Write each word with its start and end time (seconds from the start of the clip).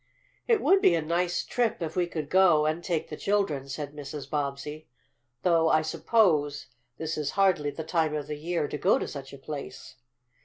"It 0.47 0.61
would 0.63 0.81
be 0.81 0.95
a 0.95 1.01
nice 1.03 1.43
trip 1.45 1.79
if 1.83 1.95
we 1.95 2.07
could 2.07 2.27
go, 2.31 2.65
and 2.65 2.83
take 2.83 3.09
the 3.09 3.15
children," 3.15 3.69
said 3.69 3.93
Mrs. 3.93 4.27
Bobbsey. 4.27 4.87
"Though, 5.43 5.69
I 5.69 5.83
suppose, 5.83 6.65
this 6.97 7.19
is 7.19 7.29
hardly 7.37 7.69
the 7.69 7.83
time 7.83 8.15
of 8.15 8.27
year 8.27 8.67
to 8.67 8.79
go 8.79 8.97
to 8.97 9.07
such 9.07 9.31
a 9.31 9.37
place." 9.37 9.97